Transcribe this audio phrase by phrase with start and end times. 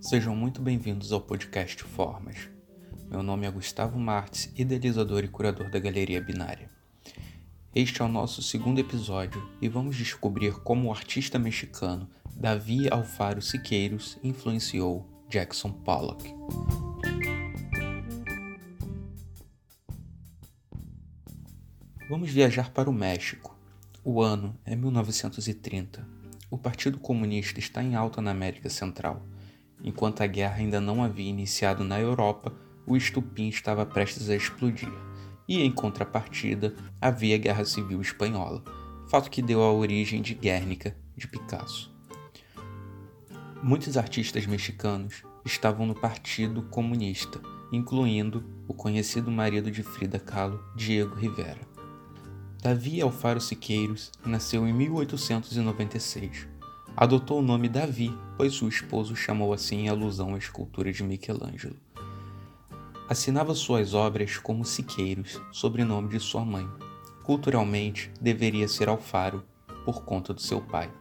[0.00, 2.48] Sejam muito bem-vindos ao podcast Formas.
[3.08, 6.68] Meu nome é Gustavo Martins, idealizador e curador da Galeria Binária.
[7.72, 13.40] Este é o nosso segundo episódio e vamos descobrir como o artista mexicano Davi Alfaro
[13.40, 16.34] Siqueiros influenciou Jackson Pollock.
[22.08, 23.59] Vamos viajar para o México.
[24.04, 26.06] O ano é 1930.
[26.50, 29.24] O Partido Comunista está em alta na América Central
[29.82, 32.52] Enquanto a guerra ainda não havia iniciado na Europa,
[32.86, 34.92] o estupim estava prestes a explodir.
[35.48, 38.62] E em contrapartida, havia a Guerra Civil Espanhola,
[39.08, 41.92] fato que deu a origem de Guernica, de Picasso.
[43.62, 47.40] Muitos artistas mexicanos estavam no Partido Comunista,
[47.72, 51.69] incluindo o conhecido marido de Frida Kahlo, Diego Rivera.
[52.62, 56.46] Davi Alfaro Siqueiros nasceu em 1896
[56.94, 61.76] Adotou o nome Davi, pois seu esposo chamou assim em alusão à escultura de Michelangelo.
[63.08, 66.68] Assinava suas obras como Siqueiros, sobrenome de sua mãe.
[67.22, 69.42] Culturalmente, deveria ser Alfaro,
[69.86, 70.92] por conta do seu pai,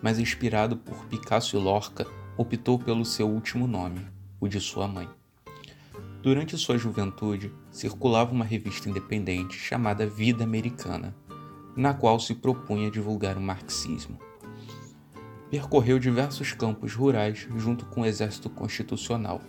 [0.00, 2.06] mas inspirado por Picasso e Lorca,
[2.38, 4.00] optou pelo seu último nome,
[4.40, 5.10] o de sua mãe.
[6.22, 11.12] Durante sua juventude, circulava uma revista independente chamada Vida Americana,
[11.76, 14.20] na qual se propunha divulgar o marxismo.
[15.50, 19.40] Percorreu diversos campos rurais junto com o exército constitucional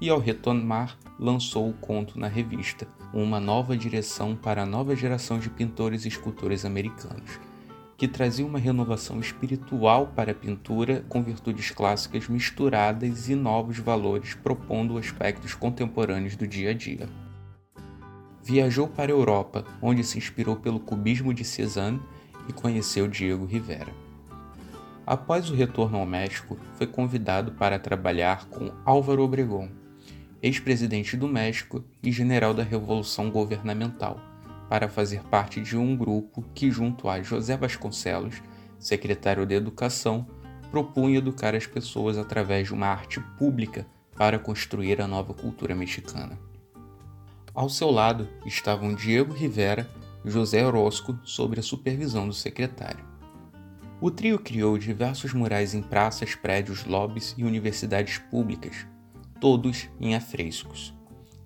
[0.00, 5.40] e, ao retornar, lançou o conto na revista Uma Nova Direção para a Nova Geração
[5.40, 7.40] de Pintores e Escultores Americanos,
[8.00, 14.32] que trazia uma renovação espiritual para a pintura com virtudes clássicas misturadas e novos valores,
[14.32, 17.06] propondo aspectos contemporâneos do dia a dia.
[18.42, 22.00] Viajou para a Europa, onde se inspirou pelo cubismo de Cézanne
[22.48, 23.92] e conheceu Diego Rivera.
[25.06, 29.68] Após o retorno ao México, foi convidado para trabalhar com Álvaro Obregón,
[30.42, 34.29] ex-presidente do México e general da Revolução Governamental,
[34.70, 38.40] para fazer parte de um grupo que, junto a José Vasconcelos,
[38.78, 40.24] secretário de Educação,
[40.70, 43.84] propunha educar as pessoas através de uma arte pública
[44.16, 46.38] para construir a nova cultura mexicana.
[47.52, 49.90] Ao seu lado estavam Diego Rivera
[50.24, 53.04] e José Orozco sob a supervisão do secretário.
[54.00, 58.86] O trio criou diversos murais em praças, prédios, lobbies e universidades públicas,
[59.40, 60.94] todos em afrescos.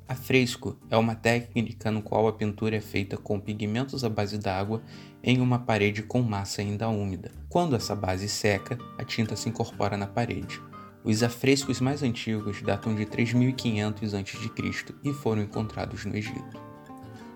[0.06, 4.82] Afresco é uma técnica no qual a pintura é feita com pigmentos à base d'água
[5.22, 7.32] em uma parede com massa ainda úmida.
[7.48, 10.60] Quando essa base seca, a tinta se incorpora na parede.
[11.02, 14.94] Os afrescos mais antigos datam de 3500 a.C.
[15.02, 16.62] e foram encontrados no Egito.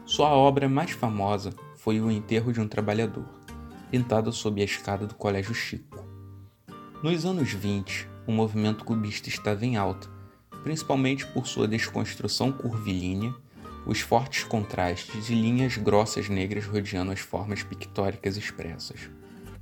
[0.04, 3.38] Sua obra mais famosa foi O Enterro de um Trabalhador
[3.90, 6.06] pintada sob a escada do Colégio Chico.
[7.02, 10.08] Nos anos 20, o movimento cubista estava em alta,
[10.62, 13.34] principalmente por sua desconstrução curvilínea,
[13.86, 19.08] os fortes contrastes e linhas grossas negras rodeando as formas pictóricas expressas.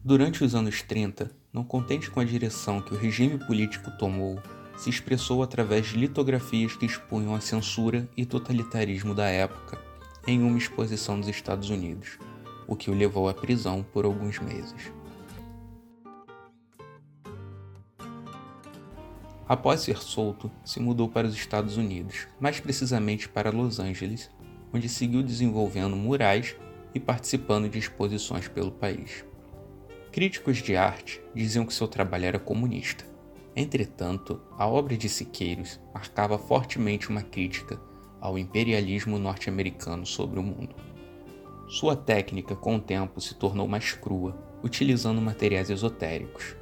[0.05, 4.41] Durante os anos 30, não contente com a direção que o regime político tomou,
[4.77, 9.81] se expressou através de litografias que expunham a censura e totalitarismo da época
[10.27, 12.19] em uma exposição dos Estados Unidos,
[12.67, 14.96] o que o levou à prisão por alguns meses.
[19.49, 24.29] Após ser solto, se mudou para os Estados Unidos, mais precisamente para Los Angeles,
[24.73, 26.57] onde seguiu desenvolvendo murais
[26.93, 29.25] e participando de exposições pelo país.
[30.11, 33.05] Críticos de arte diziam que seu trabalho era comunista.
[33.55, 37.81] Entretanto, a obra de Siqueiros marcava fortemente uma crítica
[38.21, 40.75] ao imperialismo norte-americano sobre o mundo.
[41.69, 46.57] Sua técnica, com o tempo, se tornou mais crua, utilizando materiais esotéricos,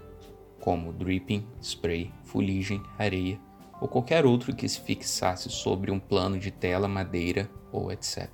[0.65, 3.39] como dripping, spray, fuligem, areia
[3.83, 8.31] ou qualquer outro que se fixasse sobre um plano de tela, madeira ou etc.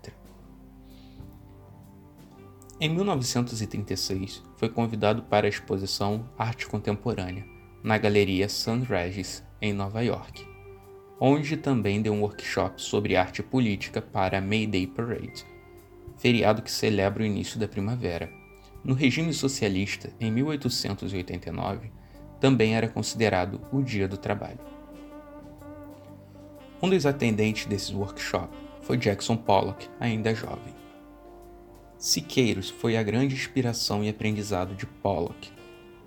[2.80, 7.44] Em 1936, foi convidado para a exposição Arte Contemporânea
[7.82, 8.84] na Galeria St.
[8.88, 10.46] Regis, em Nova York,
[11.18, 15.44] onde também deu um workshop sobre arte política para a May Day Parade,
[16.16, 18.30] feriado que celebra o início da primavera.
[18.84, 21.98] No regime socialista, em 1889,
[22.40, 24.58] também era considerado o Dia do Trabalho.
[26.82, 30.74] Um dos atendentes desses workshops foi Jackson Pollock, ainda jovem.
[31.98, 35.52] Siqueiros foi a grande inspiração e aprendizado de Pollock,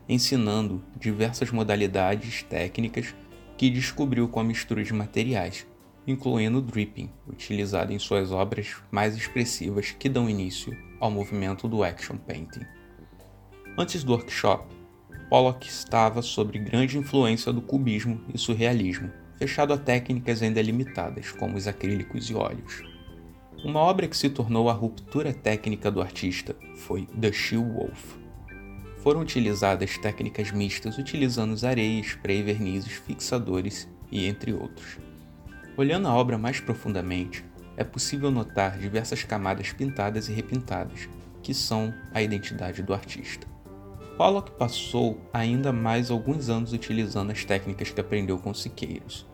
[0.10, 3.14] ensinando diversas modalidades técnicas
[3.56, 5.68] que descobriu com a mistura de materiais,
[6.08, 11.84] incluindo o dripping, utilizado em suas obras mais expressivas que dão início ao movimento do
[11.84, 12.66] action painting.
[13.78, 14.66] Antes do workshop,
[15.34, 21.58] Pollock estava sob grande influência do cubismo e surrealismo, fechado a técnicas ainda limitadas, como
[21.58, 22.84] os acrílicos e óleos.
[23.66, 28.14] Uma obra que se tornou a ruptura técnica do artista foi The Shoe Wolf.
[29.00, 35.00] Foram utilizadas técnicas mistas utilizando areia, spray, vernizes, fixadores e entre outros.
[35.76, 37.44] Olhando a obra mais profundamente,
[37.76, 41.10] é possível notar diversas camadas pintadas e repintadas,
[41.42, 43.52] que são a identidade do artista.
[44.18, 49.26] Pollock passou ainda mais alguns anos utilizando as técnicas que aprendeu com Siqueiros,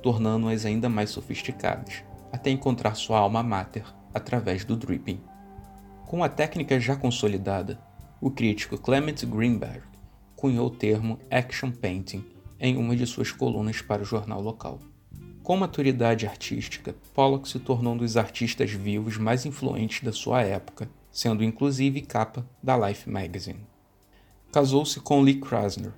[0.00, 3.84] tornando-as ainda mais sofisticadas, até encontrar sua alma mater
[4.14, 5.20] através do dripping.
[6.06, 7.80] Com a técnica já consolidada,
[8.20, 9.82] o crítico Clement Greenberg
[10.36, 12.24] cunhou o termo action painting
[12.60, 14.78] em uma de suas colunas para o jornal local.
[15.42, 20.88] Com maturidade artística, Pollock se tornou um dos artistas vivos mais influentes da sua época,
[21.10, 23.71] sendo inclusive capa da Life Magazine.
[24.52, 25.94] Casou-se com Lee Krasner,